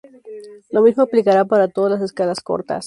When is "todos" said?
1.67-1.91